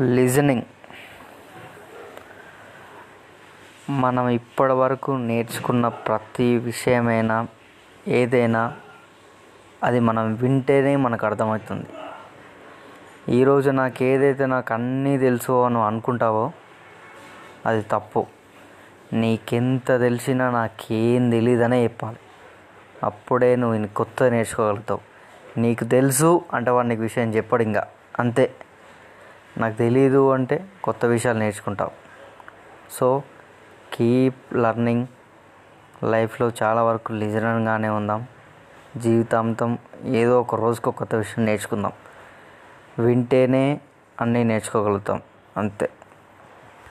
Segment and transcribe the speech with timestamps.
[0.00, 0.62] Listening.
[3.90, 7.48] మనం ఇప్పటి వరకు నేర్చుకున్న ప్రతి విషయమైనా
[8.08, 8.76] ఏదైనా
[9.84, 11.86] అది మనం వింటేనే మనకు అర్థమవుతుంది.
[13.28, 16.52] ఈరోజు నాకు ఏదైతే నాకు అన్నీ తెలుసు అని అనుకుంటావో
[17.66, 18.26] అది తప్పు.
[19.12, 22.18] నీకెంత తెలిసినా నాకేం తెలియదనే చెప్పాలి.
[23.04, 25.09] అప్పుడే నువ్వు కొత్త నేర్చుకోగలుగుతావు.
[25.56, 27.86] నీకు తెలుసు అంటే వాడు నీకు విషయం చెప్పడు ఇంకా.
[28.18, 28.54] అంతే.
[29.58, 31.90] నాకు తెలియదు అంటే కొత్త విషయాలు నేర్చుకుంటావు.
[32.92, 33.22] సో
[33.92, 35.06] కీప్ లర్నింగ్
[36.04, 38.26] లైఫ్లో చాలా వరకు లిజనర్గానే ఉందాం.
[38.96, 41.92] జీవితాంతం ఏదో ఒక రోజుకు కొత్త విషయం నేర్చుకుందాం.
[42.98, 43.80] వింటేనే
[44.20, 45.22] అన్నీ నేర్చుకోగలుగుతాం.
[45.56, 45.90] అంతే.